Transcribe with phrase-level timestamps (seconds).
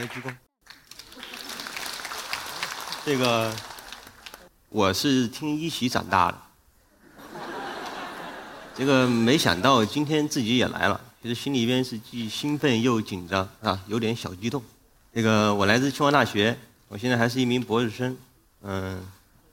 [0.00, 0.32] 上台鞠躬。
[3.04, 3.52] 这个
[4.70, 6.38] 我是听一席长大的，
[8.74, 14.62] 这个没想到今天自己也来了，其实心里边是既兴奋又紧张啊，有点小激动。
[15.12, 16.56] 这个我来自清华大学，
[16.88, 18.16] 我现在还是一名博士生，
[18.62, 19.04] 嗯，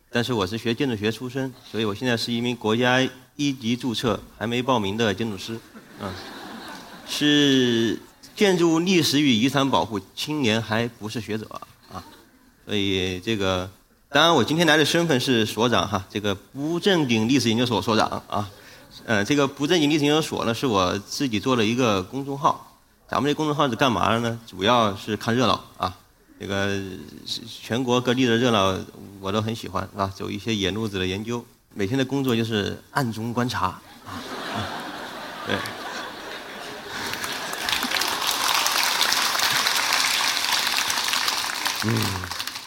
[0.09, 3.01] 但是我是学建筑学出身，所以我现在是一名国家
[3.35, 5.59] 一级注册还没报名的建筑师，
[5.99, 6.13] 嗯，
[7.07, 7.97] 是
[8.37, 11.59] 建筑历史与遗产保护青年，还不是学者
[11.91, 12.03] 啊，
[12.67, 13.67] 所以这个
[14.09, 18.47] 当然我今天来的身份是所长哈，这个不正经历史研究所所长啊，
[19.07, 22.63] 呃，这个不正经历史研究所呢是我自己做了一个公众号。
[23.09, 24.39] 咱们这公众号是干嘛的呢？
[24.45, 25.97] 主要是看热闹啊，
[26.39, 26.79] 这个
[27.63, 28.77] 全国各地的热闹
[29.19, 31.43] 我都很喜欢啊，走一些野路子的研究。
[31.73, 34.21] 每天的工作就是暗中观察啊，
[35.47, 35.55] 对，
[41.89, 41.93] 嗯，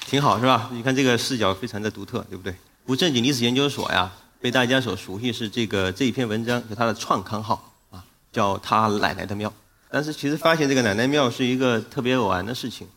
[0.07, 0.71] 挺好是吧？
[0.73, 2.55] 你看这个视角非常的独特，对不对？
[2.87, 9.53] 不正经历史研究所呀，被大家所熟悉是这个这一篇文章是它的创刊号啊，叫他奶奶的庙。
[9.91, 12.89] 但是其实发现这个奶奶庙是一个特别偶然的事情，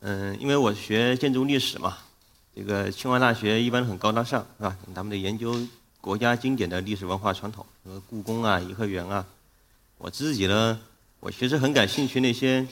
[0.00, 1.96] 嗯，因为我学建筑历史嘛，
[2.54, 4.76] 这个清华大学一般很高大上，是吧？
[4.94, 5.58] 他们的研究
[6.02, 9.24] 国家经典的历史文化传统，什么故宫啊、颐和园啊。
[9.96, 10.78] 我自己呢，
[11.20, 12.66] 我其实很感兴趣那些，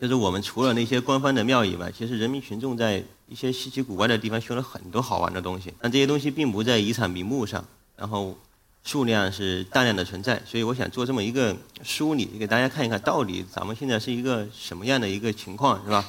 [0.00, 7.64] 就是我们除了那些官方的庙以外，其实人民群众在一些稀奇古怪的地方修了很多好玩的东西，但这些东西并不在遗产名目上，
[7.96, 8.36] 然后。
[8.82, 16.02] 数量是大量的存在，所以我想做这么一个梳理，给大家看一看，到底咱们现在是一个什么样的一个情况，是吧？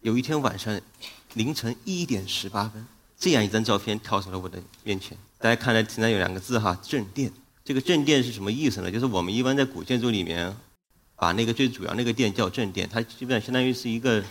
[0.00, 0.78] 有一天晚上
[1.34, 2.84] 凌晨一点十八分，
[3.16, 5.16] 这样一张照片跳到了我的面前。
[5.38, 7.32] 大家看来现在有两个字哈，正殿。
[7.64, 8.90] 这个正殿是什么意思呢？
[8.90, 10.52] 就是我们一般在古建筑里面，
[11.24, 14.22] 把那个最主要那个店叫正店，它基本上相当于是一个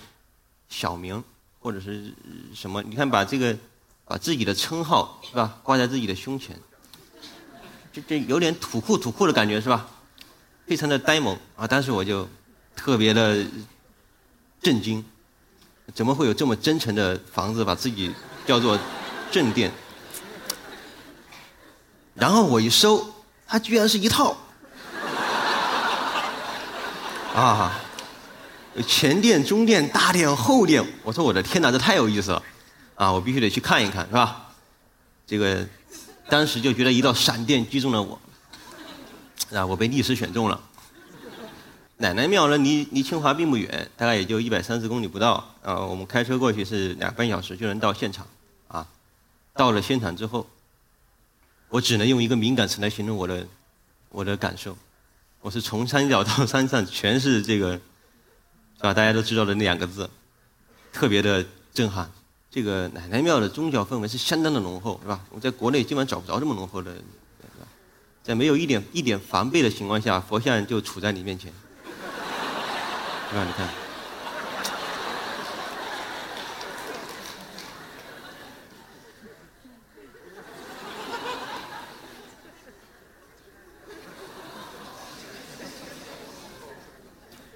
[0.70, 1.24] 小名
[1.60, 2.14] 或者是
[2.54, 2.84] 什么。
[2.84, 3.58] 你看，把这个
[4.06, 6.56] 把自己的称号是吧，挂在自己的胸前。
[7.92, 9.90] 就就有点土酷土酷的感觉是吧？
[10.68, 11.66] 非常的呆萌啊！
[11.66, 12.30] 当时我就
[12.76, 13.44] 特别的
[14.62, 15.04] 震惊，
[15.96, 18.14] 怎么会有这么真诚的房子把自己
[18.46, 18.78] 叫做
[19.32, 19.72] 正店？
[22.14, 23.04] 然后我一搜，
[23.48, 24.38] 它居然是一套
[27.34, 27.80] 啊！
[28.88, 32.44] 前殿、中殿、大殿、后殿，我说我的天哪，这太有意思了
[32.96, 33.12] 啊！
[33.12, 34.50] 我必须得去看一看，是吧？
[35.28, 35.68] 这个。
[36.30, 38.18] 当时就觉得一道闪电击中了我，
[39.52, 40.60] 啊，我被历史选中了。
[41.98, 45.54] 奶奶庙呢，离离清华并不远，大概也就一百三十公里不到。
[45.62, 48.26] 啊，我们开车过去是两半小时就能到现场。
[48.70, 48.88] 啊，
[49.54, 50.48] 到了现场之后，
[51.68, 53.46] 我只能用一个敏感词来形容我的
[54.10, 54.78] 我的感受。
[55.44, 58.94] 我是从山脚到山上全是这个，是吧？
[58.94, 60.10] 大家都知道的那两个字，
[60.94, 62.10] 特别的震撼。
[62.50, 65.20] 这个奶奶庙的宗教氛围是相当的浓厚，是吧？
[65.32, 66.96] 我在国内基本上找不着这么浓厚的，
[68.24, 71.52] 在没有一点一点防备的情况下，佛像就杵在你面前，
[73.30, 73.44] 是吧？
[73.44, 73.68] 你看，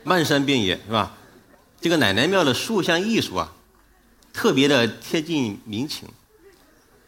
[0.07, 1.17] 漫山遍野，是吧？
[1.81, 3.51] 这个奶奶庙的塑像艺术啊。
[4.31, 6.07] 特别的贴近民情。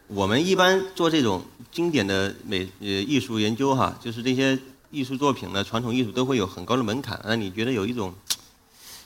[0.07, 4.59] 我们一般做这种经典的美呃艺术研究哈，就是这些
[4.91, 8.13] 艺术作品呢，传统艺术都会有很高的门槛，让你觉得有一种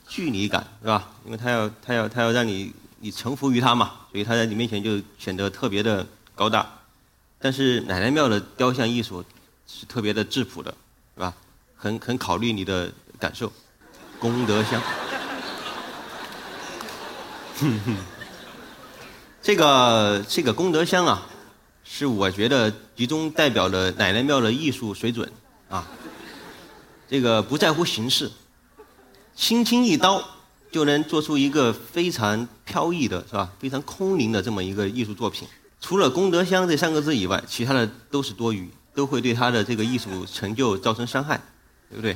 [0.07, 1.11] 距离感，是吧？
[1.25, 6.67] 因为他要他要他要让你你臣服于他嘛，所以他在你面前就显得特别的高大。
[7.37, 9.23] 但是奶奶庙的雕像艺术
[9.67, 10.73] 是特别的质朴的，
[11.13, 11.35] 是吧？
[11.75, 13.51] 很很考虑你的感受，
[14.23, 14.81] 功德箱。
[17.59, 17.97] 哼哼。
[19.41, 21.28] 这个这个功德箱啊，
[21.84, 25.29] 是我觉得集中代表了奶奶庙的艺术水准
[25.67, 25.85] 啊。
[27.09, 28.31] 这个不在乎形式，
[29.35, 30.23] 轻轻一刀
[30.72, 33.52] 就能做出一个非常飘逸的是吧？
[33.59, 35.46] 非常空灵的这么一个艺术作品。
[35.81, 41.41] 除了功德箱这三个字以外，其他的都是多余，都会对他的这个艺术成就造成伤害，
[41.90, 42.16] 对不对？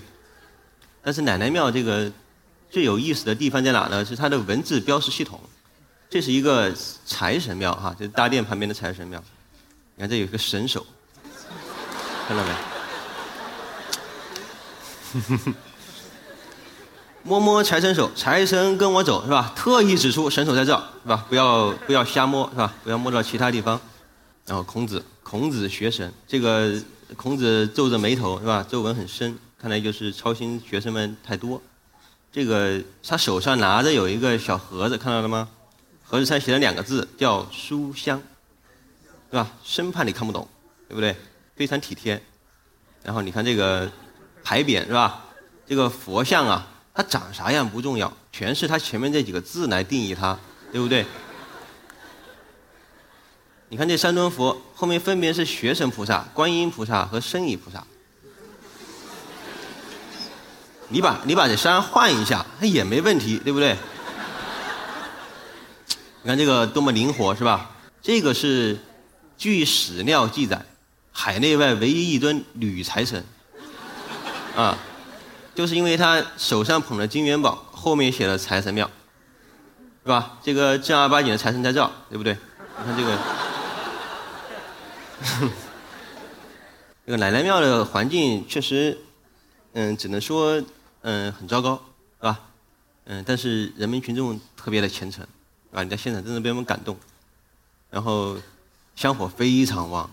[1.07, 2.11] 但是奶奶庙这个
[2.69, 4.03] 最有意思的地方在哪呢？
[4.03, 5.39] 是它的文字标识系统。
[6.09, 6.69] 这是一个
[7.05, 9.23] 财神庙哈，就是大殿旁边的财神庙。
[9.95, 10.85] 你看这有个神手，
[12.27, 12.51] 看到没？
[17.23, 19.53] 摸摸财神手，财神跟我走是吧？
[19.55, 21.25] 特意指出神手在这儿是吧？
[21.29, 22.73] 不要不要瞎摸是吧？
[22.83, 23.79] 不要摸到其他地方。
[24.45, 26.73] 然后孔子，孔子学神，这个
[27.15, 28.65] 孔子皱着眉头是吧？
[28.69, 31.61] 皱纹很深，看来就是操心学生们太多。
[32.31, 35.49] 这个他手上拿着有一个小盒子，看到了吗？
[36.05, 38.23] 盒子上写了两个字，叫书香，
[39.29, 39.51] 对吧？
[39.65, 40.47] 生怕你看不懂，
[40.87, 41.13] 对不对？
[41.57, 42.23] 非常体贴。
[43.03, 43.91] 然后你看这个
[44.41, 45.25] 牌匾是吧？
[45.65, 50.39] 这个佛像啊，它长啥样不重要，全是它前面这几个字来定义它，
[50.71, 51.05] 对不对？
[53.67, 57.85] 你看这三尊佛后面分别是学神菩萨、观音菩萨和圣意菩萨。
[60.89, 63.75] 你把你把这山换一下，它也没问题，对不对？
[66.21, 67.71] 你看这个多么灵活，是吧？
[68.01, 68.77] 这个是
[69.37, 70.65] 据史料记载，
[71.11, 73.23] 海内外唯一一尊女财神，
[74.55, 74.77] 啊，
[75.53, 78.89] 就是因为他手上捧着金元宝，后面写了财神庙，
[80.03, 80.37] 是吧？
[80.41, 82.37] 这个正儿八经的财神在这，对不对？
[82.79, 83.17] 你看这个，
[87.05, 88.97] 这个奶奶庙的环境确实，
[89.73, 90.61] 嗯，只能说。
[91.09, 91.81] 嗯，很糟糕，
[92.19, 92.37] 是吧？
[93.05, 95.25] 嗯，但是人民群众特别的虔诚，
[95.71, 96.97] 啊，你在现场真的被我们感动。
[97.89, 98.35] 然后
[98.93, 100.09] 香火非常旺，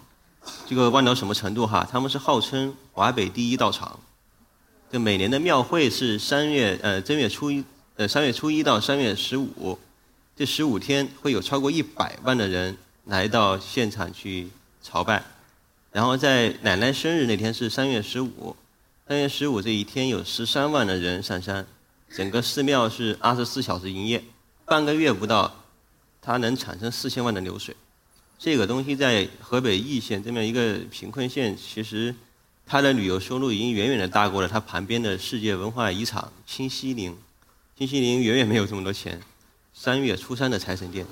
[0.69, 1.85] 这个旺到什么程度哈？
[1.91, 3.99] 他们是号称华北第一道场。
[4.88, 7.64] 这每年的庙会是三月呃正月初一
[7.96, 9.76] 呃三月初一到三月十五，
[10.37, 14.49] 这十五天会有超过一百万的人来到现场去
[14.81, 15.25] 朝拜。
[15.91, 18.55] 然后在奶奶生日那天是三月十五。
[19.06, 21.67] 三月十五这一天有十三万的人上山，
[22.09, 24.25] 整个寺庙是二十四小时营业，
[24.65, 25.55] 半个月不到，
[26.23, 27.77] 它能产生四千万的流水。
[28.39, 32.15] 这个东西在河北易县这么一个贫困县，其实
[32.65, 37.15] 它的旅游收入已经远远的大过了它旁边的世界文化遗产清西陵。
[37.77, 39.21] 清西陵远远没有这么多钱。
[39.75, 41.05] 三月初三的财神殿，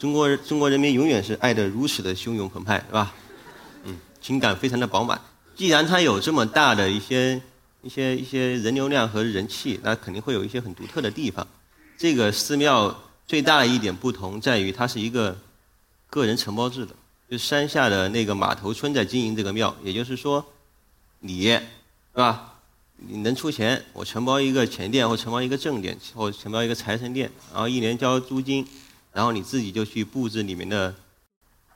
[0.00, 3.14] 中国中国人民永远是爱的如此的汹涌澎湃，是吧？
[3.84, 5.20] 嗯，情感非常的饱满。
[5.60, 7.38] 既然它有这么大的一些
[7.82, 11.46] 一些一些人流量和人气，那肯定会有一些很独特的地方。
[11.98, 15.36] 这个寺庙最大的一点不同在于，它是一个
[16.08, 16.94] 个人承包制的，
[17.30, 19.76] 就山下的那个码头村在经营这个庙。
[19.84, 20.42] 也就是说，
[21.18, 21.62] 你是
[22.14, 22.54] 吧？
[22.96, 28.66] 你能出钱，我承包一个前殿，或承包一个正殿，或承包一个财神殿，然后一年交租金，
[29.12, 30.94] 然后你自己就去布置里面的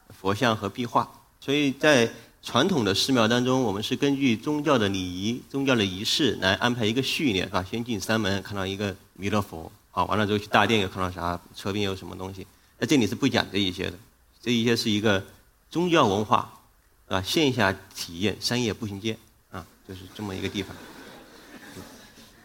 [0.09, 1.07] 佛像和壁画。
[1.39, 2.11] 所以在
[2.45, 12.47] 传统的寺庙当中，我们是根据宗教的礼仪、宗教的仪式来安排一个序列，啊，先进三门看到一个弥勒佛，好，完了之后去大殿又看到啥，侧边有什么东西。
[12.79, 13.99] 那这里是不讲这一些的，
[14.43, 15.25] 这一些是一个
[15.71, 16.53] 宗教文化，
[17.09, 19.17] 啊，线下体验商业步行街，
[19.51, 20.77] 啊，就是这么一个地方。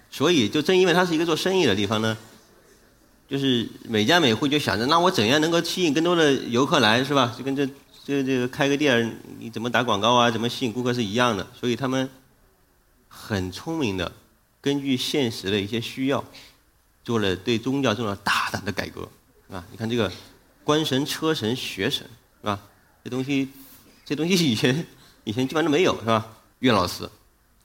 [0.09, 2.17] 所以，就正因为它是一个做生意的地方呢，
[3.27, 7.35] 就是每家每户就想着，那我怎样能够吸引更多的游客来，是吧？
[7.37, 7.67] 就跟这。
[8.05, 10.31] 这这个开个店，你怎么打广告啊？
[10.31, 12.09] 怎么吸引顾客是一样的，所以他们
[13.07, 14.11] 很聪明的，
[14.61, 16.23] 根据现实的一些需要，
[17.03, 19.07] 做了对宗教做了大胆的改革，
[19.47, 19.63] 是吧？
[19.69, 20.11] 你看这个
[20.63, 22.01] 官神、车神、学神，
[22.41, 22.59] 是吧？
[23.03, 23.47] 这东西，
[24.03, 24.85] 这东西以前
[25.23, 26.25] 以前基本上都没有，是吧？
[26.59, 27.07] 岳老师，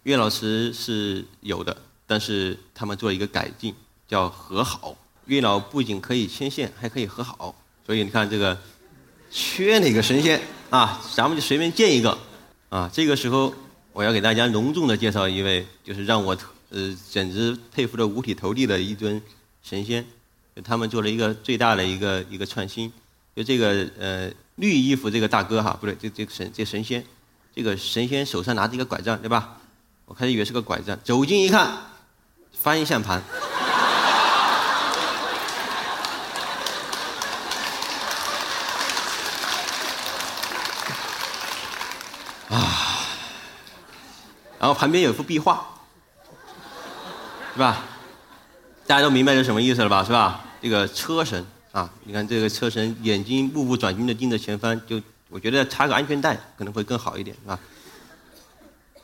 [0.02, 1.74] 岳老师是有的，
[2.06, 3.74] 但是他们做了一个改进，
[4.06, 4.94] 叫和好。
[5.24, 7.54] 月老不仅可以牵线，还可以和好，
[7.86, 8.58] 所以你看这个。
[9.36, 11.02] 缺哪个神仙啊？
[11.12, 12.16] 咱们就随便建一个
[12.68, 12.88] 啊！
[12.92, 13.52] 这个时候，
[13.92, 16.36] 我要给大家隆重的介绍一位，就是让我
[16.70, 19.20] 呃简直佩服的五体投地的一尊
[19.64, 20.06] 神仙。
[20.62, 22.92] 他们做了一个最大的一个一个创新。
[23.34, 27.04] 就这个呃绿衣服这个大哥哈，不对，这这神这神仙，
[27.52, 29.56] 这个神仙手上拿着一个拐杖，对吧？
[30.04, 31.76] 我开始以为是个拐杖，走近一看，
[32.52, 33.20] 方向盘。
[42.54, 43.08] 啊，
[44.60, 45.66] 然后旁边有一幅壁画，
[47.52, 47.82] 是吧？
[48.86, 50.04] 大家都明白这什么意思了吧？
[50.04, 50.44] 是吧？
[50.62, 57.58] 这个车神啊，你看这个车神眼睛目不转睛的盯着前方，就我觉得插个安全带可能会更好一点，是吧？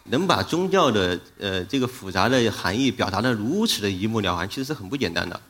[0.04, 5.40] 能把宗教的呃这个复杂的含义表达的如此的一目了然，其实是很不简单的，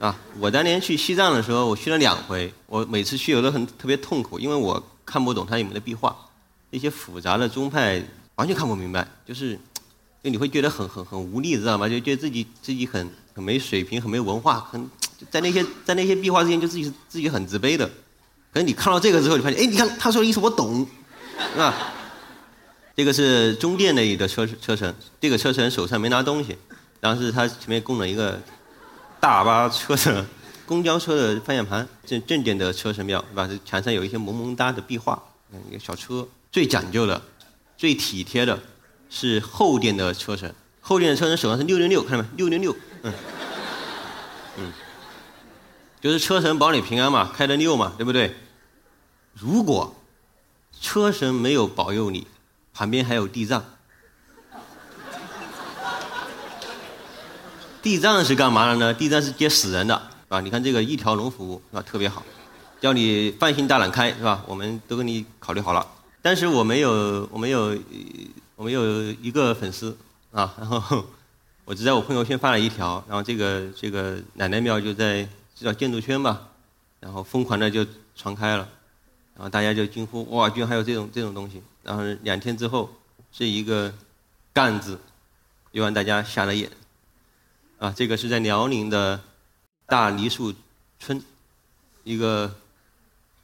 [0.00, 0.16] 啊！
[0.40, 6.16] 我当年去西藏的时候，我去了两回，我每次去我都很特别痛苦，因为我看不懂它里面的壁画。
[6.70, 8.02] 一些复杂的宗派
[8.36, 9.58] 完全看不明白，就是，
[10.22, 11.88] 就你会觉得很很很无力，知道吗？
[11.88, 14.88] 就觉得自己自己很很没水平，很没文化，很
[15.30, 17.88] 在那些在那些壁画之间就自己自己很自卑的。
[18.52, 20.86] 可是你看到这个之后，你发现，哎，你看他说的意思我懂，
[21.52, 21.74] 是吧？
[22.96, 26.56] 这个是中殿那里的车车神，这个车神手上没拿东西，
[27.00, 28.40] 然后是他前面供了一个
[29.20, 30.26] 大巴车的
[30.66, 33.48] 公交车的方向盘，正正殿的车神庙，是吧？
[33.64, 35.22] 墙上有一些萌萌哒的壁画，
[35.68, 36.26] 一个小车。
[36.52, 37.22] 最讲究的、
[37.76, 38.58] 最体贴的，
[39.08, 40.52] 是后殿的车神。
[40.80, 42.28] 后面的车神手上是六六六，看到没？
[42.36, 43.12] 六六六，嗯，
[44.58, 44.72] 嗯，
[46.00, 48.34] 就是车神保你平安嘛，开的六嘛，对不对？
[49.34, 49.94] 如果
[50.80, 52.26] 车神没有保佑你，
[52.74, 53.64] 旁边还有地藏。
[57.80, 58.92] 地藏是干嘛的呢？
[58.92, 60.40] 地藏是接死人的，是吧？
[60.40, 61.82] 你看这个一条龙服务是吧？
[61.82, 62.24] 特别好，
[62.80, 64.42] 叫你放心大胆开是吧？
[64.48, 65.86] 我们都给你考虑好了。
[66.22, 67.76] 但是我没有，我没有，
[68.56, 69.96] 我没有一个粉丝
[70.32, 70.54] 啊。
[70.58, 71.04] 然后
[71.64, 76.48] 我只在我朋友圈发了一条，然后这个这个奶奶庙就在这叫建筑圈吧，
[77.00, 78.68] 然后疯狂的就传开了，
[79.34, 81.62] 然后大家就惊呼哇，居然还有这种这种东西。
[81.82, 82.90] 然后两天之后，
[83.32, 83.92] 这一个
[84.52, 85.00] “干”字，
[85.72, 86.70] 又让大家瞎了眼。
[87.78, 89.18] 啊，这个是在辽宁的
[89.86, 90.52] 大梨树
[90.98, 91.22] 村
[92.04, 92.54] 一个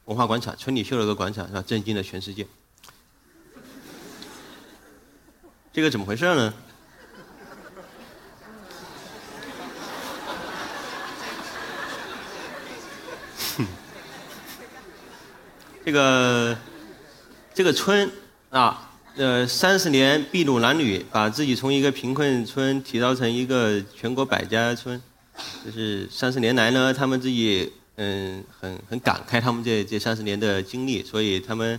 [0.04, 1.62] 文化广场，村里修了个广场，是吧？
[1.66, 2.46] 震惊了全世界。
[5.76, 6.54] 这个怎么回事呢？
[15.84, 16.56] 这个
[17.52, 18.10] 这个村
[18.48, 18.90] 啊。
[19.16, 24.98] 呃，三十年筚路蓝缕，把自己从一个贫困村提高成一个全国百家村，
[25.62, 31.78] 就是三十年来呢，他们自己嗯很很感慨他们这这三十年的经历，所以他们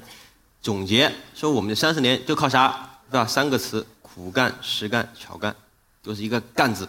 [0.61, 3.25] 总结说我们这三十年就靠啥是吧？
[3.25, 5.55] 三个词：苦干、实干、巧干，
[6.03, 6.87] 都是一个干字，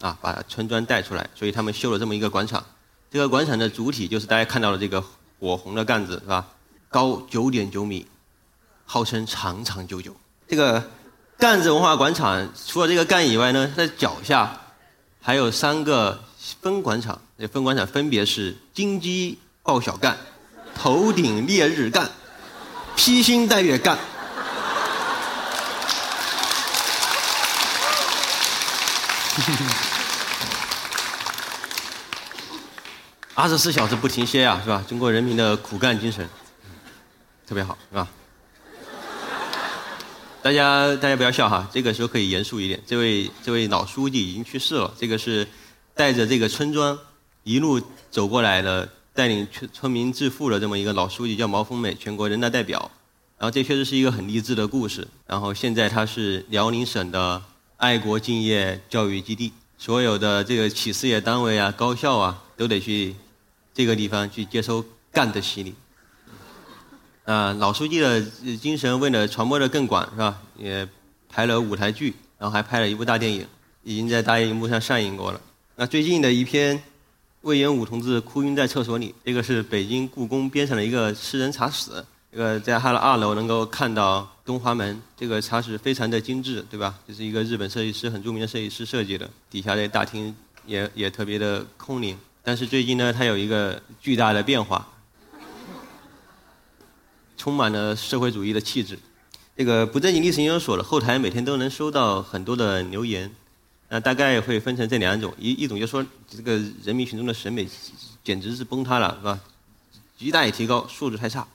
[0.00, 2.64] 啊，把村庄带出来，所以他们修了这么一个广场。
[3.10, 5.02] 这个广场的主体就是大家看到的这个
[5.38, 6.48] 火红的干子是吧？
[6.88, 8.06] 高九点九米。
[8.86, 10.14] 号称长长久久。
[10.46, 10.90] 这个
[11.38, 14.60] 干子文化广场除了这个干以外呢，在脚下
[15.22, 16.22] 还有三个
[16.60, 17.18] 分广场。
[17.38, 20.18] 这分广场分别是金鸡报小干、
[20.74, 22.10] 头顶烈日干、
[22.94, 23.98] 披星戴月干。
[33.34, 34.84] 二十四小时不停歇呀，是吧？
[34.88, 36.28] 中国人民的苦干精神，
[37.46, 38.06] 特别好，是吧？
[40.40, 42.80] 大家大家不要笑哈，这个时候可以严肃一点。
[42.86, 45.48] 这位这位老书记已经去世了，这个是
[45.94, 46.96] 带着这个村庄
[47.42, 52.90] 一路走过来的，带领村村民致富的这么一个老书记，叫毛丰美，全国人大代表。
[53.36, 55.08] 然后这确实是一个很励志的故事。
[55.26, 57.42] 然后现在他是辽宁省的
[57.76, 63.14] 爱国敬业教育基地，所有的这个企事业单位啊、高校啊，都得去
[63.74, 65.74] 这个地方去接受干的洗礼。
[67.24, 68.22] 啊，老书记的
[68.56, 70.40] 精神为了传播的更广，是吧？
[70.56, 70.86] 也
[71.28, 73.46] 拍了舞台剧，然后还拍了一部大电影，
[73.82, 75.40] 已经在大荧幕上上映过了。
[75.74, 76.80] 那最近的一篇，
[77.40, 85.00] 魏延武同志哭晕在厕所里，这个是北京故宫边上的一个私人茶室，这个在它的二楼能够看到东华门。
[85.16, 86.98] 这个茶室非常的精致，对吧？
[87.06, 90.34] 这是一个日本设计师很著名的设计师设计的，底下的大厅
[90.66, 92.18] 也也特别的空灵。
[92.42, 94.88] 但是最近呢，它有一个巨大的变化。
[97.36, 98.98] 充满了社会主义的气质。
[99.54, 103.30] 这个不正经历史研究所的后台每天都能收到很多的留言，
[103.90, 107.68] 那大概会分成这两种：一一种就说这个人民群众的审美
[108.22, 109.38] 简直是崩塌了，是吧？
[110.16, 111.46] 极大提高，素质太差；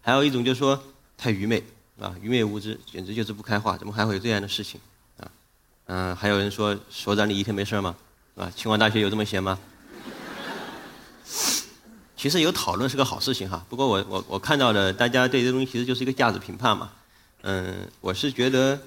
[0.00, 0.82] 还有一种就说
[1.18, 1.62] 太愚昧，
[2.00, 4.80] 啊，愚昧无知，简直就是不开化，怎么还会有这样的事情？
[5.18, 5.30] 啊，
[5.86, 7.94] 嗯，还有人说所长你一天没事吗？
[8.36, 9.58] 啊，清华大学有这么闲吗？
[12.16, 16.92] 其实有讨论是个好事情哈，不过我我我看到的，大家对这东西其实就是一个价值评判嘛。
[17.42, 18.80] 嗯，我是觉得，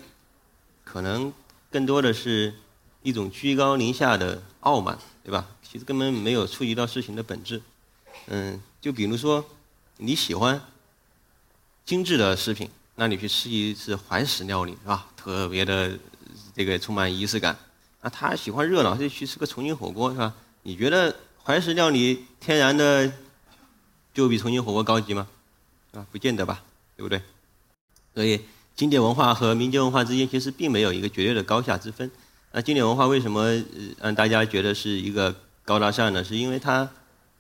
[0.84, 1.32] 可能
[1.72, 2.54] 更多的是
[3.02, 5.48] 一种居高临下的傲慢，对吧？
[5.64, 7.62] 其实根本没有触及到事情的本质。
[8.28, 9.44] 嗯，就比如说
[9.98, 10.62] 你喜欢
[11.84, 15.08] 精致的食品，那你去吃一次怀石料理是吧？
[15.16, 15.98] 特别的
[16.56, 17.58] 这个充满仪式感。
[18.02, 20.34] 啊，他喜欢热闹，就去吃个重庆火锅是吧？
[20.64, 23.12] 你觉得怀石料理天然的？
[24.14, 25.28] 就比重庆火锅高级吗？
[25.94, 26.62] 啊，不见得吧，
[26.96, 27.20] 对不对？
[28.14, 28.40] 所以
[28.76, 32.12] 经典文化和民间文化之间其实并没有一个绝对的高下之分。
[32.52, 33.60] 那经典文化为什么
[34.00, 35.36] 让大家觉得是一个
[35.66, 36.24] 高大上呢？
[36.24, 36.88] 是因为它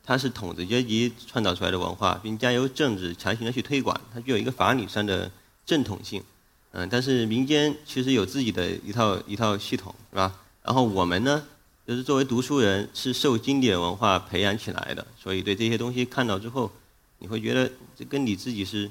[0.03, 5.29] 它是统治阶级创造出来的文化，并加由政治强行的去推广，它具有一个法理上的
[5.65, 6.23] 正统性。
[6.71, 10.39] 嗯，但是民间其实有自己的一套一套系统，是吧？
[10.63, 11.43] 然后我们呢？
[11.85, 16.71] 就是作为读书人，是受经典文化培养起来的，所以对这些东西看到之后，
[17.19, 18.89] 你会觉得这跟你自己是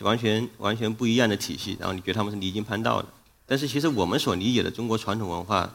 [0.00, 3.08] 完全完全不一样的体系，然后你觉得他们是离经叛道的。
[3.46, 5.74] 但是其实我们所理解的中国传统文化，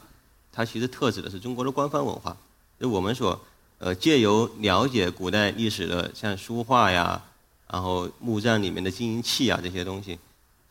[0.52, 2.36] 它其实特指的是中国的官方文化。
[2.78, 3.40] 就我们所
[3.78, 7.20] 呃借由了解古代历史的像书画呀，
[7.68, 10.16] 然后墓葬里面的金银器啊这些东西，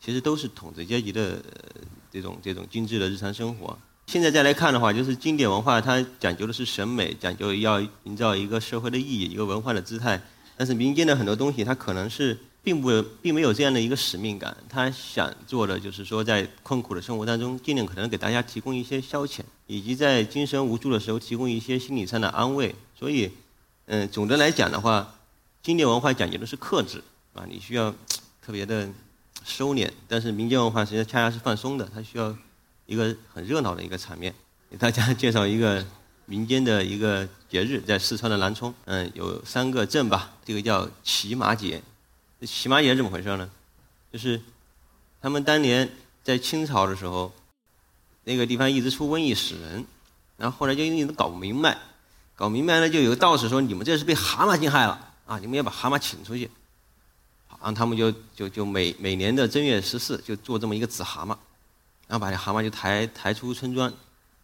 [0.00, 1.42] 其实都是统治阶级的
[2.10, 3.78] 这种这种精致的日常生活。
[4.06, 10.20] 现在再来看的话，就是经典文化它讲究的是审美，讲究要营造一个社会的意义，一个文化的姿态。
[10.56, 22.74] 但是民间的很多东西，它可能是并不并没有这样的一个使命感，他想做的就是说，在困苦的生活当中，尽量可能给大家提供一些消遣，以及在精神无助的时候提供一些心理上的安慰。
[22.98, 23.30] 所以，
[23.86, 25.14] 嗯，总的来讲的话，
[25.62, 27.02] 经典文化讲究的是克制，
[27.32, 27.94] 啊，你需要
[28.44, 28.86] 特别的
[29.44, 32.36] 收敛；但是民间文化实际上恰恰是放松的，它需要
[32.86, 34.34] 一个很热闹的一个场面。
[34.70, 35.84] 给大家介绍一个
[36.26, 41.82] 民间的一个节日，在四川的南充，嗯，有三个镇吧，这个叫骑马节。
[42.46, 43.50] 骑马节怎么回事呢？
[44.12, 44.40] 就是
[45.20, 45.90] 他们当年
[46.22, 47.32] 在清朝的时候，
[48.24, 49.84] 那个地方一直出瘟疫死人，
[50.36, 51.76] 然后后来就一直搞不明白，
[52.36, 55.38] 搞明白了就有个道士说：“你们这是被蛤蟆惊害了啊！
[55.38, 56.50] 你们要把蛤蟆请出去。”
[57.60, 61.28] 然后他们就就就每每年的正月十四就做这么一个紫蛤蟆，
[62.08, 63.92] 然后把这蛤蟆就抬抬出村庄，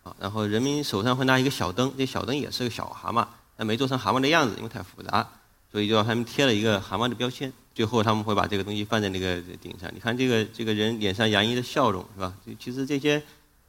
[0.02, 5.26] 啊，然后人民手上会拿一个小灯，这小灯也是个小蛤蟆，但没做成蛤蟆的样子，因为太复杂，
[5.73, 7.52] 所以就让他们贴了一个蛤蟆的标签。
[7.75, 12.32] 最后他们会把这个东西放在那个顶上，你看这个这个人脸上洋溢的笑容，是吧？
[12.58, 13.23] 其实这些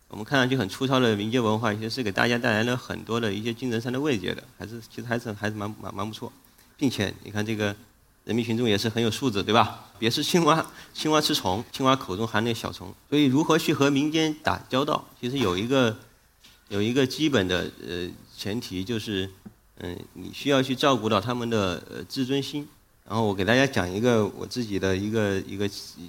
[0.08, 6.32] 我们看上去很粗糙的民间文化，其实是给大家带来了很多的一些精神上的慰藉的，还是其实还是还是蛮蛮蛮不错，
[6.78, 7.76] 并且你看这个
[8.28, 9.86] 人民群众也是很有素质，对吧？
[9.98, 15.98] 别是青蛙，青蛙吃虫，青蛙口中含那小虫，所以如何去和民间打交道，其实有一个
[16.68, 19.32] 有一个基本的呃前提，就是
[19.78, 22.68] 嗯，你需要去照顾到他们的呃自尊心。
[23.08, 25.66] 然后我给大家讲一个我自己的一个一个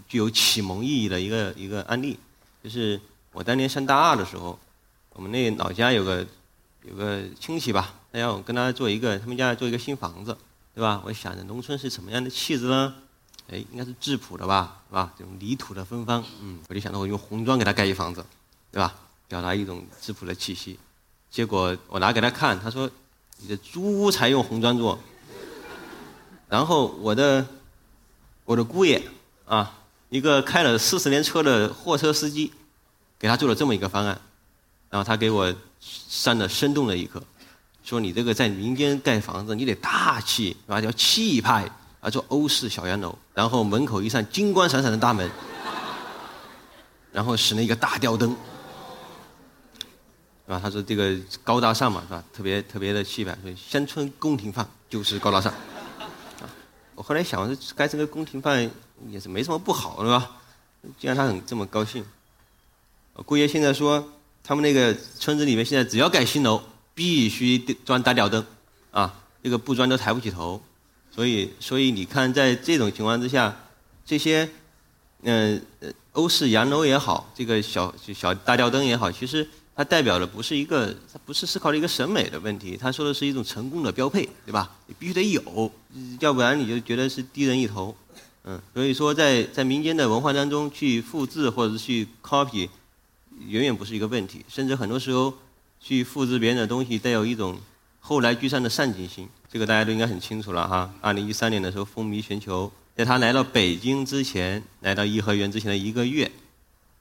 [0.08, 2.18] 具有启蒙意义的一个一个案例，
[2.64, 4.58] 就是我当年上大二的时候，
[5.10, 6.26] 我们那老家有个
[6.82, 10.36] 有个亲戚吧，他要我跟他做一个，他们家做一个新房子，
[10.78, 11.02] 对吧？
[11.04, 12.94] 我想着农村是什么样的气质呢？
[13.50, 15.12] 哎，应该是质朴的吧，是吧？
[15.18, 18.24] 这种泥土的芬芳，嗯，我就想到我用红砖给他盖一房子，
[18.70, 18.94] 对吧？
[19.26, 20.78] 表达一种质朴的气息。
[21.32, 22.88] 结果我拿给他看，他说
[23.42, 24.96] ：“你的猪才用红砖做。”
[26.48, 27.44] 然后我的
[28.44, 29.02] 我的姑爷
[29.46, 32.52] 啊，一个开了四十年车的货车司机，
[33.18, 34.20] 给他做了这么一个方案，
[34.90, 37.20] 然后他给我上了生动的一课，
[37.88, 40.78] 说你这个在民间盖房子，你得大气，是吧？
[40.78, 41.66] 叫气派，
[42.00, 45.30] 啊，做欧式小洋楼，然后门口一扇金光闪闪的大门，
[47.10, 48.36] 然后使那个大吊灯，
[50.44, 50.60] 是吧？
[50.62, 52.22] 他说这个高大上嘛，是吧？
[52.30, 55.50] 特别特别的气派，所以乡村宫廷范就是高大上。
[56.94, 58.70] 我后来想，这盖这个宫廷范
[59.08, 60.30] 也是没什么不好，是吧？
[60.98, 62.04] 既然他很这么高兴，
[63.24, 64.06] 姑爷现在说，
[64.44, 66.62] 他们那个村子里面现在只要盖新楼，
[66.98, 68.44] 必须装大吊灯，
[68.90, 70.60] 啊，这个不装都抬不起头。
[71.12, 73.54] 所以，所以你看，在这种情况之下，
[74.04, 74.50] 这些，
[75.22, 75.64] 嗯，
[76.14, 79.48] 欧式洋楼也好，这个小小大吊灯也好，其实。
[79.76, 84.68] 它代表的不是一个，它不是思考的一个审美的问题，它说的是一种成功的标配，对吧？
[84.88, 85.70] 你必须得有，
[86.18, 87.96] 要不然你就觉得是低人一头，
[88.42, 88.60] 嗯。
[88.74, 92.68] 所以说，在在民间的文化当中去复制或者去 copy，
[93.46, 95.32] 远远不是一个问题，甚至很多时候
[95.80, 97.58] 去复制别人的东西带有一种
[98.00, 100.92] 后来居上的上进心，这个大家都应该很清楚了哈。
[101.00, 106.30] 二零一三年的时候风靡全球，在他来到北京之前，来到颐和园之前的一个月，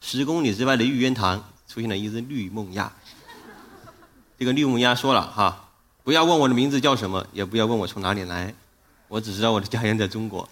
[0.01, 1.43] 十公里之外的玉渊潭。
[1.69, 2.89] 出现了一只绿梦鸭，
[4.39, 5.69] 这个绿梦鸭说了哈，
[6.01, 8.55] 不要问我的名字叫什么，也不要问我从哪里来，
[9.09, 10.47] 我只知道我的家园在中国。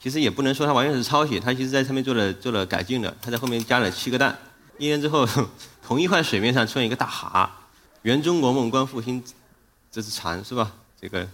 [0.00, 4.34] 其实也不能说它完全是抄袭，它其实在上面做了做了改进的，它在后面加了七个蛋。
[4.78, 5.28] 一年之后，
[5.86, 7.48] 同一块水面上出现一个大蛤，
[8.02, 9.22] 原中国梦观复兴，
[9.88, 10.72] 这是蝉是吧？
[11.00, 11.28] 这个，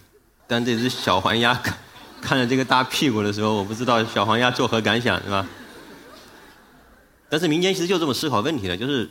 [0.47, 1.59] 当这只小黄鸭
[2.21, 5.49] 看着这个大屁股的时候，我不知道小黄鸭作何感想是吧？
[7.31, 9.11] 但是民间其实就这么思考问题的，就是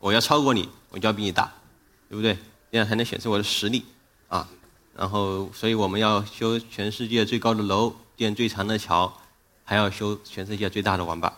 [0.00, 1.48] 我要超过你，我就要比你大，
[2.08, 2.36] 对不对？
[2.72, 3.84] 这样才能显示我的实力
[4.26, 4.48] 啊。
[4.96, 9.16] 然后，所以我们要修全世界最高的楼，建最长的桥，
[9.62, 11.32] 还要修全世界最大的网吧。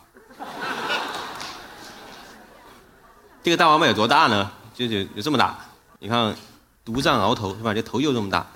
[3.49, 4.53] 这个大王八有多大呢？
[4.75, 5.59] 就是有这么大。
[6.01, 6.37] 你看，
[6.85, 7.73] 独占鳌头是吧？
[7.73, 8.47] 这头就这么大。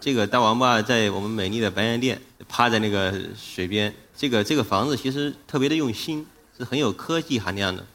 [0.00, 3.94] 这个大王八在我们美丽的白洋淀，趴在那个水边。
[4.16, 6.26] 这个这个房子其实特别的用心。
[6.58, 7.86] 是很有科技含量的，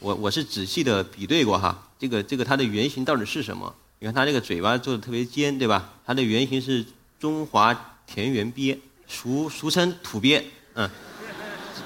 [0.00, 3.74] 我我是仔细的比对过哈，这个这个它的原型到底是什么？
[3.98, 5.90] 你看它这个嘴巴做的特别尖，对吧？
[6.06, 6.82] 它的原型是
[7.20, 10.42] 中华田园鳖，俗俗称土鳖，
[10.72, 10.88] 嗯，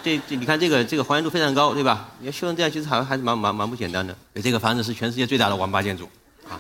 [0.03, 2.09] 这这你看这个这个还原度非常高，对吧？
[2.21, 4.17] 你要修成这样，其实还还是蛮蛮蛮不简单的。
[4.43, 6.09] 这个房子是全世界最大的王八建筑，
[6.49, 6.59] 啊，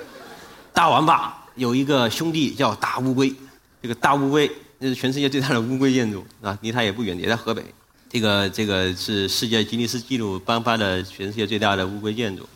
[0.72, 3.34] 大王八有一个兄弟叫大乌龟，
[3.82, 7.64] 这个大乌龟那是全世界最大的乌龟建筑啊，离它也不远，也在河北。
[8.10, 12.48] 这个这个是世界吉尼斯纪录颁发的全世界最大的乌龟建筑。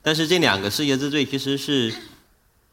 [0.00, 1.90] 但是这两个世界之最其实是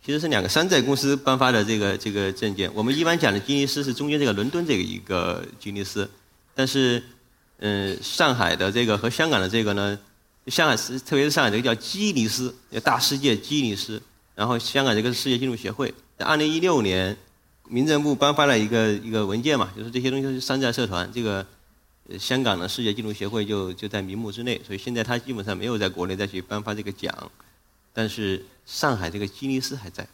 [0.06, 2.71] 其实是两个山寨公司颁发的这个这个证件。
[2.74, 6.10] 我们一般讲的吉尼斯是中间这个伦敦这个一个吉尼斯，
[6.54, 7.04] 但是
[7.62, 9.97] 嗯，上海的这个和香港的这个呢，
[10.47, 14.02] 香港是特别是上海这个叫吉尼斯，大世界吉尼斯，
[14.34, 15.93] 然后香港这个是世界纪录协会。
[16.17, 17.15] 在二零一六年，
[17.69, 21.45] 民政部颁发了一个一个文件嘛，就是这些东西是山寨社团，这个
[22.17, 27.32] 香港的世界纪录协会就就在名目之内，所以现在他基本上没有在国内再去颁发这个奖，
[27.93, 30.08] 但是上海这个吉尼斯还在。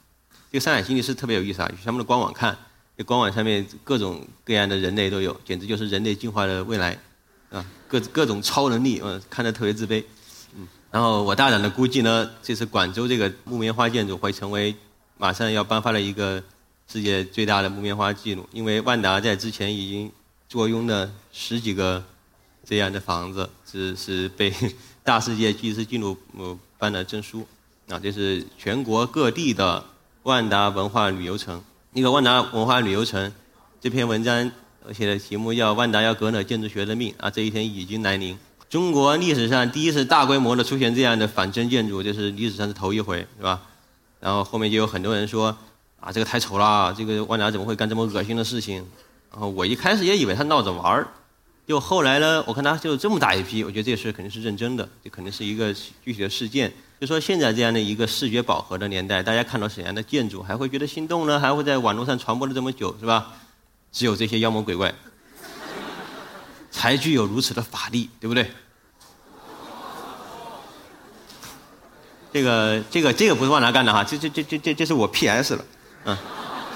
[0.51, 2.57] 这个上海吉尼斯特别有意思啊，去他们的官网看，
[2.97, 6.99] 这官网上面各种各样的人类都有，简直就是人类进化的未来。
[7.49, 10.03] 啊，各各种超能力，嗯，看着特别自卑，
[10.55, 10.67] 嗯。
[10.91, 14.75] 然后我大胆的估计呢，这次广州这个木棉花建筑会成为
[15.17, 16.43] 马上要颁发的一个
[16.87, 20.11] 世界最大的木棉花记录，因为万达在之前已经
[20.49, 22.03] 坐拥了十几个
[22.65, 24.53] 这样的房子，是是被
[25.03, 26.17] 大世界吉尼斯纪录
[26.77, 27.47] 颁了证书。
[27.87, 29.85] 啊，这是全国各地的
[30.23, 33.31] 万达文化旅游城，那个万达文化旅游城
[33.79, 34.51] 这篇文章。
[34.87, 38.37] 我写的题目叫“万达要革了建筑学的命”啊，这一天已经来临。
[38.69, 43.61] 中国历史上第一次大规模的出现这样的仿真建筑，这是历史上是头一回，是吧？
[44.21, 45.57] 然后后面就有很多人说
[45.99, 48.77] 啊，这个太丑了，这个万达怎么会干这么恶心的事情？
[49.29, 51.07] 然后我一开始也以为他闹着玩儿，
[51.67, 56.71] 就后来呢，我看他就这么大一批，我觉得这事肯定是认真的，这肯定是一个具体的事件。
[57.01, 61.37] 就说现在这样的一个视觉饱和的年代，大家看到沈阳的建筑还会觉得心动呢？
[61.37, 63.33] 还会在网络上传播了这么久，是吧？
[63.97, 64.93] 只有这些妖魔鬼怪，
[66.69, 68.51] 才具有如此的法力，对不对？
[72.31, 75.55] 这个、这个、这个不是万达干的哈，这、这、这、这、这，这是我 P.S.
[75.55, 75.65] 了，
[76.05, 76.15] 嗯，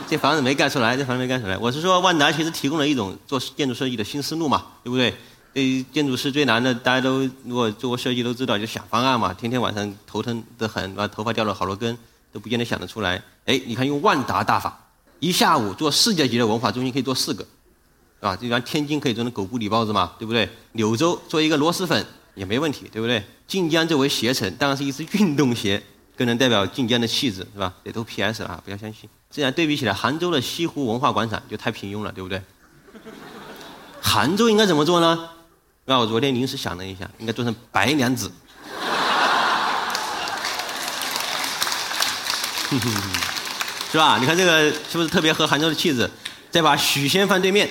[0.10, 1.55] 这房子没盖出来，这房子没盖出来。
[1.55, 5.15] 我是说，万达其实提供了一种做建筑设计的新思路嘛，对不对？
[5.53, 11.95] 对建筑师最难的，大家都如果做过设计都知道，就想方案嘛，天天晚上头疼得很，把头发掉了好多根，
[12.31, 13.21] 都不见得想得出来。
[13.45, 14.81] 哎，你看用万达大法。
[15.21, 18.36] 一下午做世界级的文化中心可以做四个，是吧？
[18.36, 20.49] 就像天津可以做成狗不理包子嘛，对不对？
[20.71, 22.03] 柳州做一个螺蛳粉
[22.34, 23.23] 也没问题，对不对？
[23.47, 25.81] 晋江作为鞋城，当然是一只运动鞋，
[26.17, 27.71] 更能代表晋江的气质，是吧？
[27.84, 29.07] 也都 PS 了啊，不要相信。
[29.29, 32.41] 这样对比起来，杭州的西湖文化广场就太平庸了，对不对？
[34.01, 35.29] 杭州应该怎么做呢？
[35.86, 38.31] 那我昨天临时想了一下，应该做成白娘子。
[43.91, 44.17] 是吧？
[44.17, 46.10] 你看这个是不是特别合杭州的气质？
[46.49, 47.69] 再把许仙放对面，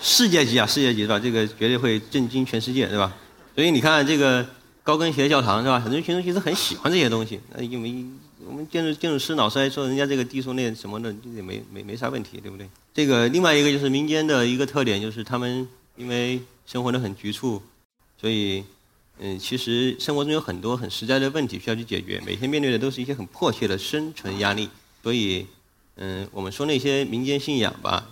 [0.00, 1.18] 世界级啊，世界级是吧？
[1.18, 3.12] 这个绝对会震惊全世界，是吧？
[3.54, 4.46] 所以你看这个
[4.82, 5.78] 高跟鞋教堂是吧？
[5.78, 7.38] 很多群众其实很喜欢这些东西。
[7.54, 8.06] 那因为
[8.46, 12.66] 我们建筑建筑师老师还说人家这个低俗那什么的，也没没没啥问题，对不对？
[12.94, 17.62] 这个另外一个就是民间的一个特点，就是他们因为生活的很局促，
[18.18, 18.64] 所以。
[19.20, 24.68] 嗯，其实生活中有很多很实在的问题需要去解决，每天面对的都是一些很迫切的生存压力。
[25.02, 25.46] 所以，
[25.96, 28.08] 嗯，我们说那些民间信仰吧，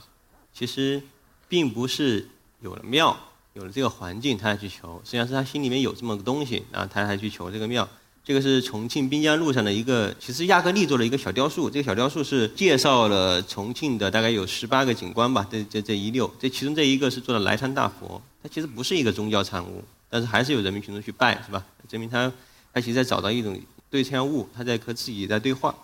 [0.52, 1.00] 其实
[1.48, 2.28] 并不是
[2.60, 3.16] 有了庙、
[3.54, 7.88] 有了这个环境他才去求，实际上是他心里面有这么个东西，然后他才去求这个庙。
[8.24, 19.84] 这个是重庆滨江路上的一个，其实亚克力做了一个小雕塑，这个小雕塑是介绍了重庆的大概有十八个景观吧，这这这一溜，这其中这一个是做的来山大佛，它其实不是一个宗教产物。
[20.08, 21.64] 但是还是有人民群众去拜，是吧？
[21.88, 22.32] 证明他，
[22.72, 25.74] 他其实在找到一种对象物，他在和自己在对话。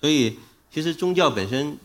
[0.00, 0.38] 所以，
[0.70, 1.76] 其实宗教本身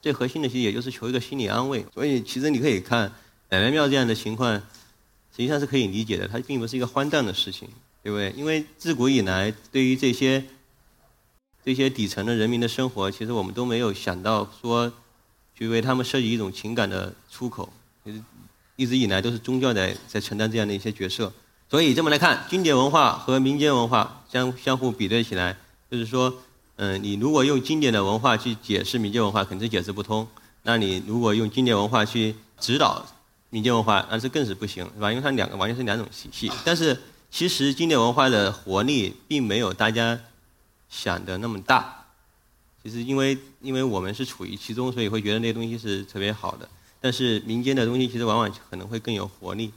[0.00, 1.84] 最核心的，其实也就是求一个心理安慰。
[1.92, 3.12] 所以，其实你可以看
[3.50, 6.26] 奶奶庙这样的情况，实际上是可以理解的。
[6.26, 7.68] 它并不是一个荒诞的事情，
[8.02, 8.32] 对不对？
[8.36, 10.42] 因为自古以来，对于这些
[11.64, 14.92] 这些底层的人民的生活，其实我们都没有想到说
[15.54, 17.72] 去为他们设计一种情感的出口。
[18.82, 21.32] 一直以来都是宗教在在承担这样的一些角色，
[21.70, 25.56] 所以这么来看，经典文化和民间文化相相互比对起来，
[25.88, 26.34] 就是说，
[26.74, 30.26] 嗯，你如果用经典的文化去解释民间文化，肯定解释不通；
[30.64, 33.06] 那你如果用经典文化去指导
[33.50, 35.12] 民间文化，那是更是不行，是吧？
[35.12, 36.50] 因为它两个完全是两种体系。
[36.64, 40.18] 但是其实经典文化的活力并没有大家
[40.90, 42.04] 想的那么大。
[42.82, 46.68] 其实因为因为我们是处于其中，所以会觉得那些东西是特别好的。
[47.02, 49.70] 但是民间的东西其实往往可能会更有活力。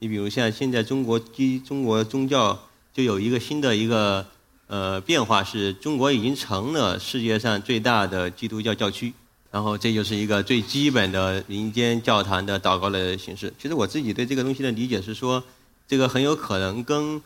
[0.00, 2.58] 你比如像现在中国基中国宗教
[2.92, 4.26] 就有一个新的一个
[4.66, 9.14] 呃变化，是中国已经成了世界上最大的基督教教区。
[9.52, 13.52] 然后这就是一个最基本的民间教堂的祷告的形式。
[13.60, 15.44] 其实我自己对这个东西的理解是说，
[15.86, 17.20] 这个很有可能跟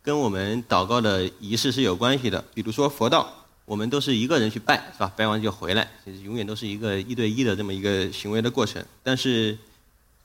[0.00, 2.44] 跟我们祷告的仪式是有关系的。
[2.54, 5.12] 比如说佛道，我们都是一个人去拜，是吧？
[5.16, 8.84] 拜完就回来，其实永远都是一个一对一的这么一个行为的过程。
[9.02, 9.56] 但是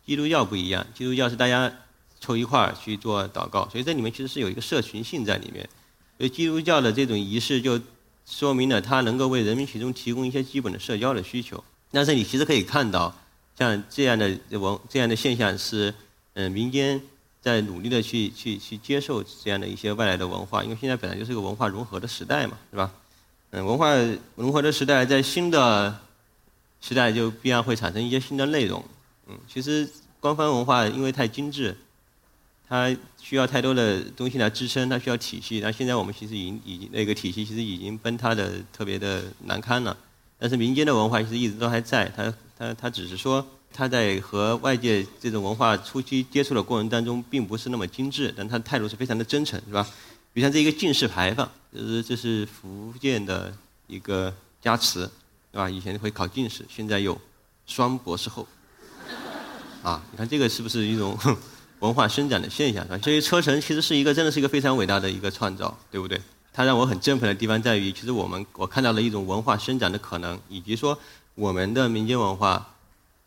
[0.05, 1.71] 基督教不一样，基督教是大家
[2.19, 5.69] 凑一块儿去做祷告，所以这里面其实是有一个社群性在里面。
[6.17, 7.79] 所以基督教的这种仪式就
[8.25, 11.63] 说明了它能够为人民群众提供一些基本的社交的需求。
[11.91, 13.15] 但是你其实可以看到，
[13.57, 15.93] 像这样的文这样的现象是，
[16.33, 16.99] 嗯，民间
[17.39, 22.91] 在努力的去去去接受这样的一些外来的文化，因为现在本来就是个文化融合的时代嘛，是吧？
[23.51, 23.93] 嗯，文化
[24.35, 25.99] 融合的时代，在新的
[26.81, 28.83] 时代就必然会产生一些新的内容。
[29.27, 31.75] 嗯，其实官方文化因为太精致，
[32.67, 35.61] 它需要太多的东西来支撑，它需要体系。
[35.61, 39.95] 那现在我们其实已经已经那个体系其实已经崩塌的特别的难堪了。
[40.37, 49.87] 但是民间的文化其实一直都还在，它它它只是说它在和外界这种文化初期接触的过程当中，并不是那么精致，但它的态度是非常的真诚，是吧？
[50.37, 53.51] 比如像这一个进士牌坊，就是这是福建的
[53.87, 55.09] 一个家祠，
[55.51, 55.67] 对吧？
[55.67, 57.19] 以前会考进士，现在有
[57.65, 58.47] 双博士后，
[59.81, 61.17] 啊，你看这个是不是一种
[61.81, 62.87] 文化生长的现象？
[63.01, 66.21] 所以车臣其实是一个真的是一个非常伟大的一个创造，对不对？
[66.53, 70.99] 它让我很振奋的地方在于，其实我们我看到了一种文化生长的可能，以及说
[71.33, 72.75] 我们的民间文化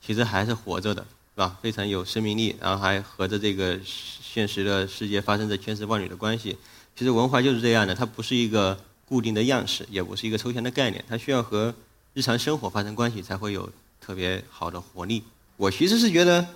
[0.01, 1.59] 其实还是活着的，是吧？
[1.61, 6.57] 非常有生命力，然后还和着这个现实的世界发生着千丝万缕的关系。
[6.97, 11.75] 其实文化就是这样的，它不是一个固定的样式，也不是一个抽象的概念，它需要和
[12.13, 15.23] 日常生活发生关系，才会有特别好的活力。
[15.57, 16.47] 我其实是觉得，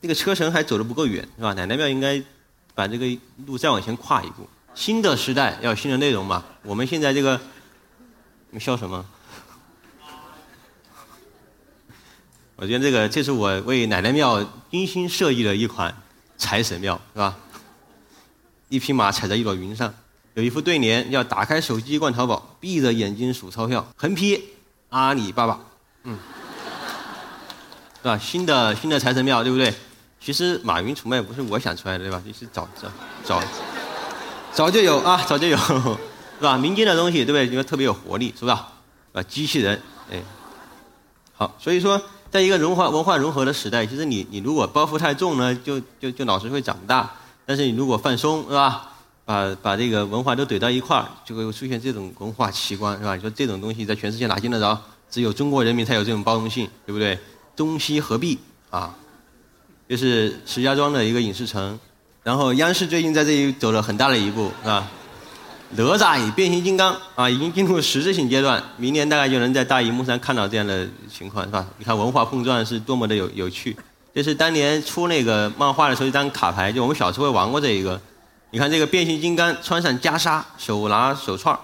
[0.00, 1.52] 这个车程还走得不够远，是吧？
[1.52, 2.22] 奶奶庙应该
[2.74, 3.06] 把这个
[3.46, 4.48] 路再往前跨一步。
[4.74, 6.44] 新的时代要有新的内容嘛。
[6.62, 7.36] 我们现在这个，
[8.50, 9.04] 你们笑什么？
[12.56, 15.96] 我觉得这个，这是我为奶奶庙精心设计的一款
[16.36, 17.36] 财神庙，是吧？
[18.68, 19.92] 一匹马踩在一朵云上，
[20.34, 23.86] 有一副对联：要打开手机逛淘宝，闭着眼睛数钞票。
[23.96, 24.42] 横批：
[24.90, 25.58] 阿里巴巴。
[26.04, 26.18] 嗯，
[28.02, 28.18] 是吧？
[28.18, 29.72] 新的新的财神庙，对不对？
[30.20, 32.22] 其实马云出卖不是我想出来的，对吧？
[32.26, 32.88] 就是早早
[33.24, 33.42] 早
[34.52, 35.56] 早就有啊，早就有，
[36.38, 36.58] 是吧？
[36.58, 37.46] 民间的东西，对不对？
[37.46, 38.72] 因为特别有活力，是吧？
[39.12, 40.22] 啊，机器人，哎，
[41.34, 41.54] 好。
[41.58, 42.00] 所以说，
[42.30, 47.10] 在一个文化文化融合的时代，其实你你如果包袱太重呢，就就就老是会长不大。
[47.48, 48.90] 但是你如果放松，是吧？
[49.24, 53.14] 把把这个文化都怼到一块儿，就会出现这种文化奇观，是吧？
[53.16, 54.78] 你说这种东西在全世界哪见得着？
[55.10, 57.18] 只有中国人民才有这种包容性，对不对？
[57.56, 58.94] 东西合璧啊，
[59.88, 61.80] 就是石家庄的一个影视城。
[62.22, 64.86] 然后央视最近在这里走了很大的一步，是吧？
[65.70, 71.66] 哪吒与变形金刚啊，已经进入实质性阶段，明年大概就能在大荧幕上看到这样的情况，是吧？
[71.78, 73.74] 你看文化碰撞是多么的有有趣。
[74.18, 78.00] 就是当年出那个漫画的时候，一张卡牌，就我们小时候玩过这一个。
[78.50, 81.56] 你看这个变形金刚穿上袈裟，手拿手串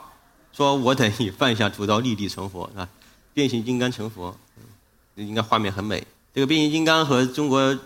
[0.52, 2.88] 说我等你放下屠刀，立地成佛，是吧？
[3.32, 4.32] 变形金刚成佛，
[5.16, 6.06] 应该画面很美。
[6.32, 7.76] 这个变形金刚和中国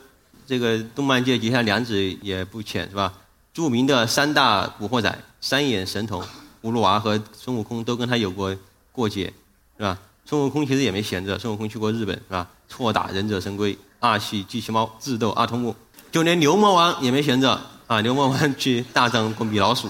[0.46, 3.14] 这个动漫界结下梁子也不浅，是吧？
[3.54, 6.22] 著名的三大古惑仔，三眼神童
[6.62, 8.54] 葫芦娃和孙悟空都跟他有过
[8.92, 9.33] 过节，
[9.78, 9.98] 是吧？
[10.26, 12.46] 孙悟空其实也没闲着，孙悟空去过日本，是吧？
[12.68, 13.74] 错打忍者神龟。
[14.01, 15.75] 二喜机器猫智斗阿童木，
[16.13, 18.01] 就连牛魔王也没闲着啊！
[18.01, 19.89] 牛魔王去大战过米老鼠，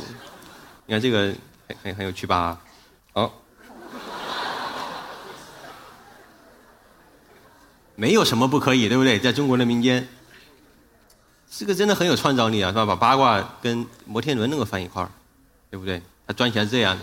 [0.86, 1.34] 你看这个
[1.66, 2.58] 很很很有趣吧？
[3.12, 3.30] 好，
[7.96, 9.18] 没有什么不可以，对不对？
[9.18, 10.08] 在中国的民间，
[11.50, 12.86] 这个真的很有创造力啊，是吧？
[12.86, 15.10] 把八卦跟摩天轮能够放一块儿，
[15.70, 16.00] 对不对？
[16.26, 16.96] 他转起来这样。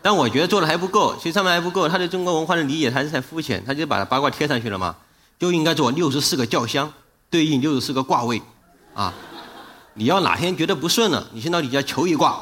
[0.00, 1.88] 但我觉得做的还不够，其实上面还不够。
[1.88, 4.94] 他对中国文化的理解还是太肤浅，他就把八卦贴上去了嘛。
[5.38, 6.92] 就应该做六十四个轿厢，
[7.30, 8.42] 对应六十四个卦位，
[8.94, 9.14] 啊，
[9.94, 12.40] 你要哪天觉得不顺了，你先到底下求一卦，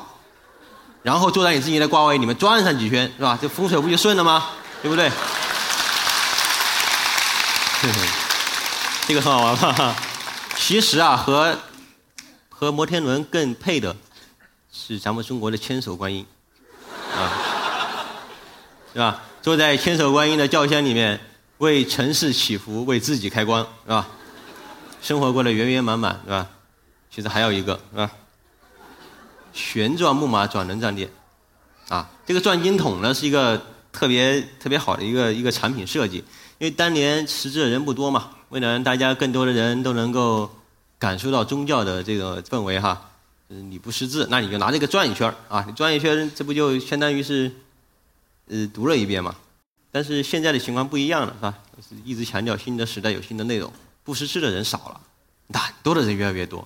[1.02, 3.38] 然后坐在你自己的卦位里面转上几圈，是吧？
[3.40, 4.46] 这风水不就顺了吗？
[4.80, 5.10] 对不对？
[9.06, 9.94] 这个很好玩吧？
[10.56, 11.58] 其实啊，和
[12.48, 13.94] 和摩天轮更配的
[14.72, 16.26] 是咱们中国的千手观音，
[17.16, 17.32] 啊。
[18.92, 19.22] 是吧？
[19.42, 21.20] 坐在千手观音的轿厢里面，
[21.58, 24.08] 为城市祈福，为自己开光，是吧？
[25.02, 26.48] 生活过得圆圆满满，是吧？
[27.10, 28.10] 其实还有一个，是吧？
[29.52, 31.10] 旋转木马转轮站店，
[31.88, 33.60] 啊，这个转经筒呢是一个
[33.92, 36.18] 特别特别好的一个一个产品设计，
[36.58, 40.50] 因为当年识字的人不多嘛，为了让大家更多的人都能够
[40.98, 43.10] 感受到宗教的这个氛围哈，
[43.48, 47.50] 嗯你不识字，那你就拿这个转一圈啊，你转一圈，这不就相当于是。
[48.48, 49.34] 呃，读了一遍嘛，
[49.90, 51.52] 但是现在的情况不一样了，是吧？
[52.04, 53.72] 一直强调新的时代有新的内容，
[54.04, 55.00] 不识字的人少了，
[55.48, 56.64] 懒惰的人越来越多。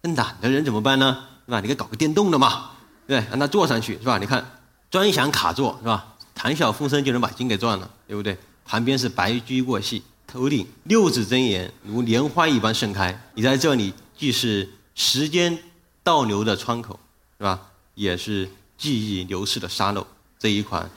[0.00, 1.24] 那懒的人怎么办呢？
[1.46, 1.60] 是吧？
[1.60, 2.72] 你给搞个电动的嘛，
[3.06, 4.18] 对，让他坐上去是吧？
[4.18, 4.44] 你看，
[4.90, 6.16] 专享卡座是吧？
[6.34, 8.36] 谈笑风生就能把经给赚了，对不对？
[8.64, 13.16] 旁边是白驹过隙，头顶六字真言如莲花一般盛开。
[13.36, 15.56] 你在这里既是时间
[16.04, 17.00] 倒流的窗口，
[17.38, 17.58] 是吧？
[17.94, 20.06] 也是记忆流逝的沙漏。
[20.38, 20.88] 这一款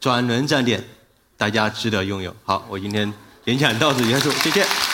[0.00, 0.84] 转轮战垫，
[1.36, 2.34] 大家值得拥有。
[2.44, 3.12] 好，我今天
[3.44, 4.89] 演讲到此结束，谢谢。